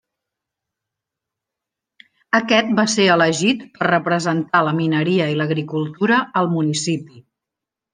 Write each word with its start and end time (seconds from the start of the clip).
Aquest 2.41 2.73
va 2.81 2.87
ser 2.95 3.07
elegit 3.19 3.63
per 3.79 3.91
representar 3.93 4.65
la 4.71 4.77
mineria 4.83 5.33
i 5.37 5.41
l'agricultura 5.41 6.23
al 6.43 6.55
municipi. 6.61 7.27